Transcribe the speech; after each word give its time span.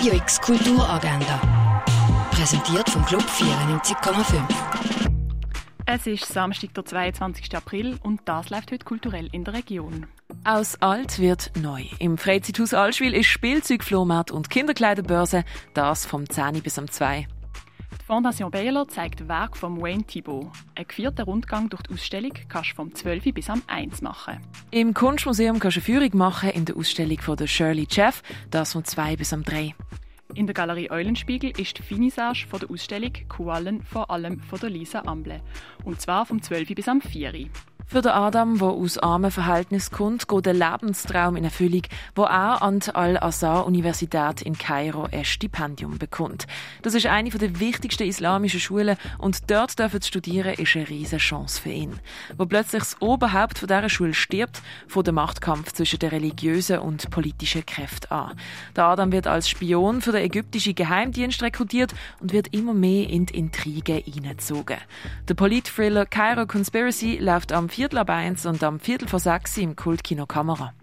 Radio 0.00 0.14
X 0.14 0.40
Kulturagenda. 0.40 1.82
Präsentiert 2.30 2.88
vom 2.88 3.04
Club 3.04 3.20
94,5. 3.20 4.42
Es 5.84 6.06
ist 6.06 6.24
Samstag, 6.24 6.72
der 6.72 6.86
22. 6.86 7.54
April 7.54 7.98
und 8.02 8.22
das 8.24 8.48
läuft 8.48 8.72
heute 8.72 8.86
kulturell 8.86 9.28
in 9.32 9.44
der 9.44 9.52
Region. 9.52 10.06
Aus 10.42 10.80
alt 10.80 11.18
wird 11.18 11.52
neu. 11.60 11.84
Im 11.98 12.16
Freizeithaus 12.16 12.72
Allschwil 12.72 13.12
ist 13.12 13.26
Spielzeugflohmarkt 13.26 14.30
und 14.30 14.48
Kinderkleiderbörse, 14.48 15.44
das 15.74 16.06
vom 16.06 16.26
10 16.26 16.62
bis 16.62 16.78
am 16.78 16.90
2. 16.90 17.26
Fondation 18.10 18.50
Bayerler 18.50 18.88
zeigt 18.88 19.28
Werk 19.28 19.56
von 19.56 19.80
Wayne 19.80 20.02
Thibault. 20.02 20.48
Ein 20.74 20.86
vierter 20.88 21.22
Rundgang 21.22 21.68
durch 21.68 21.82
die 21.82 21.94
Ausstellung 21.94 22.32
kannst 22.48 22.72
du 22.72 22.74
vom 22.74 22.92
12 22.92 23.32
bis 23.32 23.48
am 23.48 23.62
1 23.68 24.02
machen. 24.02 24.40
Im 24.72 24.94
Kunstmuseum 24.94 25.60
kannst 25.60 25.76
du 25.76 25.80
eine 25.80 25.84
Führung 25.84 26.18
machen 26.18 26.50
in 26.50 26.64
der 26.64 26.76
Ausstellung 26.76 27.20
von 27.20 27.36
der 27.36 27.46
Shirley 27.46 27.86
Jeff, 27.88 28.24
das 28.50 28.72
vom 28.72 28.84
2 28.84 29.14
bis 29.14 29.32
am 29.32 29.44
3. 29.44 29.76
In 30.34 30.48
der 30.48 30.54
Galerie 30.54 30.90
Eulenspiegel 30.90 31.52
ist 31.56 31.78
die 31.78 31.82
Finissage 31.82 32.48
von 32.48 32.58
der 32.58 32.68
Ausstellung 32.72 33.12
Kuallen 33.28 33.80
vor 33.84 34.10
allem 34.10 34.40
von 34.40 34.58
der 34.58 34.70
Lisa 34.70 35.02
Amble. 35.06 35.40
Und 35.84 36.00
zwar 36.00 36.26
vom 36.26 36.42
12 36.42 36.74
bis 36.74 36.88
am 36.88 37.00
4. 37.00 37.48
Für 37.90 38.02
den 38.02 38.12
Adam, 38.12 38.56
der 38.56 38.68
aus 38.68 38.98
armen 38.98 39.32
Verhältnissen 39.32 39.92
kommt, 39.92 40.28
geht 40.28 40.46
der 40.46 40.52
Lebenstraum 40.54 41.34
in 41.34 41.42
Erfüllung, 41.42 41.82
wo 42.14 42.22
er 42.22 42.62
an 42.62 42.78
die 42.78 42.94
Al-Azhar-Universität 42.94 44.42
in 44.42 44.56
Kairo 44.56 45.08
ein 45.10 45.24
Stipendium 45.24 45.98
bekommt. 45.98 46.46
Das 46.82 46.94
ist 46.94 47.06
eine 47.06 47.30
der 47.30 47.58
wichtigsten 47.58 48.04
islamischen 48.04 48.60
Schulen 48.60 48.96
und 49.18 49.50
dort 49.50 49.76
dürfen 49.76 50.00
zu 50.00 50.06
studieren 50.06 50.54
ist 50.54 50.76
eine 50.76 50.88
riesige 50.88 51.16
Chance 51.16 51.60
für 51.60 51.70
ihn. 51.70 51.98
Wo 52.38 52.46
plötzlich 52.46 52.84
das 52.84 53.02
Oberhaupt 53.02 53.62
dieser 53.62 53.88
Schule 53.88 54.14
stirbt, 54.14 54.62
von 54.86 55.02
dem 55.02 55.16
Machtkampf 55.16 55.72
zwischen 55.72 55.98
den 55.98 56.10
religiösen 56.10 56.78
und 56.78 57.10
politischen 57.10 57.66
Kräften 57.66 58.12
an. 58.12 58.36
Der 58.76 58.84
Adam 58.84 59.10
wird 59.10 59.26
als 59.26 59.48
Spion 59.48 60.00
für 60.00 60.12
den 60.12 60.22
ägyptischen 60.22 60.76
Geheimdienst 60.76 61.42
rekrutiert 61.42 61.92
und 62.20 62.32
wird 62.32 62.54
immer 62.54 62.72
mehr 62.72 63.10
in 63.10 63.26
die 63.26 63.36
Intrigen 63.36 64.00
hineingezogen. 64.04 64.78
Der 65.28 65.34
Polit-Thriller 65.34 66.06
Cairo 66.06 66.46
Conspiracy 66.46 67.18
läuft 67.20 67.50
am 67.50 67.68
Viertel 67.80 67.96
ab 67.96 68.10
eins 68.10 68.44
und 68.44 68.62
am 68.62 68.78
Viertel 68.78 69.08
vor 69.08 69.20
sechs 69.20 69.56
im 69.56 69.74
Kultkino 69.74 70.26
Kamera. 70.26 70.74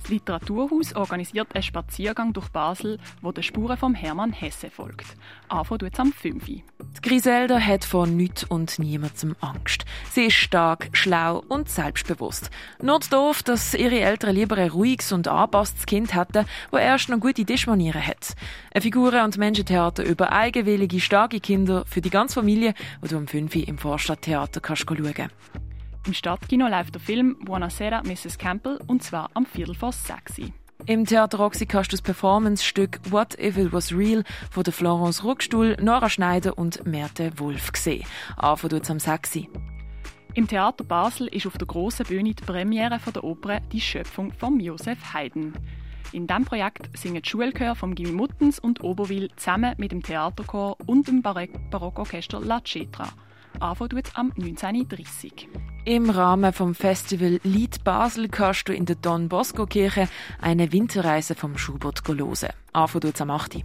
Das 0.00 0.10
Literaturhaus 0.10 0.94
organisiert 0.94 1.48
einen 1.56 1.64
Spaziergang 1.64 2.32
durch 2.32 2.50
Basel, 2.50 2.98
wo 3.20 3.32
den 3.32 3.42
Spuren 3.42 3.76
von 3.76 3.96
Hermann 3.96 4.32
Hesse 4.32 4.70
folgt. 4.70 5.06
Anfang 5.48 5.78
tut 5.78 5.92
es 5.92 5.98
am 5.98 6.12
5. 6.12 6.44
Die 6.44 6.62
Griselda 7.02 7.58
hat 7.58 7.84
vor 7.84 8.06
nichts 8.06 8.44
und 8.44 8.78
niemandem 8.78 9.34
Angst. 9.40 9.84
Sie 10.12 10.26
ist 10.26 10.34
stark, 10.34 10.90
schlau 10.92 11.42
und 11.48 11.68
selbstbewusst. 11.68 12.52
Nur 12.80 13.00
doof, 13.00 13.42
dass 13.42 13.74
ihre 13.74 13.98
Eltern 13.98 14.36
lieber 14.36 14.56
ein 14.56 14.70
ruhiges 14.70 15.10
und 15.10 15.26
anpasstes 15.26 15.84
Kind 15.84 16.14
hätten, 16.14 16.46
wo 16.70 16.76
erst 16.76 17.08
noch 17.08 17.18
gute 17.18 17.44
Tischmanieren 17.44 18.06
hat. 18.06 18.36
Ein 18.72 18.82
Figuren- 18.82 19.24
und 19.24 19.36
Menschentheater 19.36 20.04
über 20.04 20.30
eigenwillige, 20.30 21.00
starke 21.00 21.40
Kinder 21.40 21.84
für 21.86 22.00
die 22.00 22.10
ganze 22.10 22.34
Familie, 22.34 22.74
wo 23.00 23.08
du 23.08 23.16
am 23.16 23.26
5 23.26 23.56
im 23.56 23.78
Vorstadttheater 23.78 24.60
kannst 24.60 24.84
schauen 24.88 25.12
kannst. 25.12 25.34
Im 26.06 26.14
Stadtkino 26.14 26.66
läuft 26.66 26.94
der 26.94 27.00
Film 27.00 27.36
Buonasera 27.44 28.02
Mrs. 28.02 28.38
Campbell 28.38 28.80
und 28.86 29.02
zwar 29.02 29.30
am 29.34 29.44
Viertel 29.44 29.74
vor 29.74 29.92
sechs. 29.92 30.40
Im 30.86 31.04
Theater 31.04 31.38
Roxy 31.38 31.66
kannst 31.66 31.92
du 31.92 31.96
das 31.96 32.02
Performance-Stück 32.02 33.00
What 33.10 33.38
If 33.38 33.58
It 33.58 33.72
Was 33.72 33.92
Real 33.92 34.24
von 34.50 34.62
der 34.64 34.72
Florence 34.72 35.22
Ruckstuhl, 35.22 35.76
Nora 35.80 36.08
Schneider 36.08 36.56
und 36.56 36.86
Merte 36.86 37.38
Wolf 37.38 37.70
sehen. 37.76 38.06
Anfang 38.36 38.80
am 38.88 38.98
6. 38.98 39.40
Im 40.34 40.48
Theater 40.48 40.84
Basel 40.84 41.26
ist 41.26 41.46
auf 41.46 41.58
der 41.58 41.66
grossen 41.66 42.06
Bühne 42.06 42.32
die 42.34 42.44
Premiere 42.44 42.98
von 42.98 43.12
der 43.12 43.24
Oper 43.24 43.60
Die 43.72 43.80
Schöpfung 43.80 44.32
von 44.32 44.58
Josef 44.58 45.12
Haydn. 45.12 45.52
In 46.12 46.26
diesem 46.26 46.44
Projekt 46.46 46.88
singen 46.96 47.22
die 47.22 47.28
Schulchör 47.28 47.74
vom 47.74 47.94
Gimmi 47.94 48.12
Muttens 48.12 48.58
und 48.58 48.82
Oberwil 48.82 49.30
zusammen 49.36 49.74
mit 49.76 49.92
dem 49.92 50.02
Theaterchor 50.02 50.78
und 50.86 51.06
dem 51.08 51.20
Barockorchester 51.20 52.40
La 52.40 52.62
Cetra. 52.64 53.08
Anfang 53.60 53.90
am 54.14 54.32
19.30 54.32 55.69
Im 55.86 56.10
Rahmen 56.10 56.52
vom 56.52 56.74
Festival 56.74 57.40
Lied 57.42 57.84
Basel 57.84 58.28
kannst 58.28 58.68
du 58.68 58.74
in 58.74 58.84
der 58.84 58.96
Don 58.96 59.30
Bosco 59.30 59.64
Kirche 59.64 60.08
eine 60.38 60.72
Winterreise 60.72 61.34
vom 61.34 61.56
Schubert 61.56 62.06
hören. 62.06 62.52
Anfang 62.74 63.12
am 63.18 63.30
8. 63.30 63.64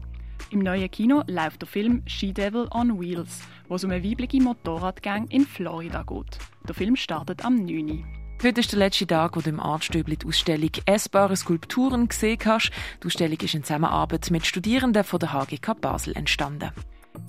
Im 0.50 0.60
neuen 0.60 0.90
Kino 0.90 1.24
läuft 1.28 1.62
der 1.62 1.68
Film 1.68 2.04
She 2.06 2.32
Devil 2.32 2.70
on 2.72 3.02
Wheels, 3.02 3.42
wo 3.68 3.76
es 3.76 3.84
um 3.84 3.92
eine 3.92 4.02
weibliche 4.02 4.42
Motorradgang 4.42 5.28
in 5.28 5.46
Florida 5.46 6.04
geht. 6.04 6.38
Der 6.66 6.74
Film 6.74 6.96
startet 6.96 7.44
am 7.44 7.66
9. 7.66 8.06
Heute 8.42 8.62
ist 8.62 8.72
der 8.72 8.80
letzte 8.80 9.08
Tag, 9.08 9.36
wo 9.36 9.42
du 9.42 9.50
im 9.50 9.60
Artstübli 9.60 10.16
die 10.16 10.26
Ausstellung 10.26 10.72
«Essbare 10.86 11.36
Skulpturen» 11.36 12.08
gesehen 12.08 12.40
hast. 12.46 12.72
Die 13.04 13.08
Ausstellung 13.08 13.38
ist 13.42 13.54
in 13.54 13.64
Zusammenarbeit 13.64 14.32
mit 14.32 14.46
Studierenden 14.46 15.04
von 15.04 15.20
der 15.20 15.34
HGK 15.34 15.82
Basel 15.82 16.16
entstanden. 16.16 16.72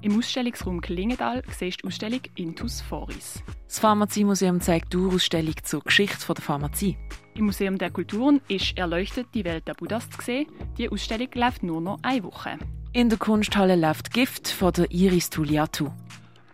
Im 0.03 0.19
Ausstellungsraum 0.19 0.81
Klingendal 0.81 1.43
siehst 1.51 1.79
du 1.79 1.83
die 1.83 1.89
Ausstellung 1.89 2.21
Intus 2.37 2.81
Foris. 2.81 3.43
Das 3.67 3.79
Pharmaziemuseum 3.79 4.61
zeigt 4.61 4.93
die 4.93 4.99
Ausstellung 4.99 5.55
zur 5.63 5.83
Geschichte 5.83 6.33
der 6.33 6.43
Pharmazie. 6.43 6.97
Im 7.35 7.47
Museum 7.47 7.79
der 7.79 7.91
Kulturen 7.91 8.41
ist 8.49 8.77
«Erleuchtet 8.79 9.29
die 9.35 9.45
Welt 9.45 9.67
der 9.67 9.75
Buddhas» 9.75 10.09
zu 10.11 10.23
sehen. 10.23 10.47
Die 10.79 10.89
Ausstellung 10.89 11.29
läuft 11.35 11.63
nur 11.63 11.81
noch 11.81 11.99
eine 12.03 12.23
Woche. 12.25 12.59
In 12.93 13.09
der 13.09 13.19
Kunsthalle 13.19 13.77
läuft 13.77 14.13
«Gift» 14.13 14.49
von 14.49 14.73
der 14.73 14.91
Iris 14.91 15.31
Tuliatu. 15.31 15.91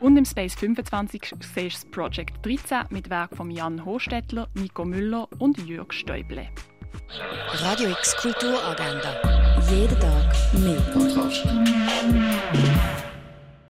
Und 0.01 0.17
im 0.17 0.25
Space 0.25 0.55
25 0.55 1.35
siehst 1.41 1.57
du 1.57 1.63
das 1.69 1.85
Project 1.93 2.45
13 2.45 2.87
mit 2.91 3.11
Werk 3.11 3.37
von 3.37 3.51
Jan 3.51 3.85
Hochstädtler, 3.85 4.49
Nico 4.55 4.85
Müller 4.85 5.29
und 5.39 5.59
Jörg 5.65 5.93
Stäuble. 5.93 6.49
Radio 7.53 7.91
X 7.91 8.17
Kulturagenda. 8.17 9.61
Jeden 9.71 10.01
Tag 10.01 10.35
mehr. 10.55 10.83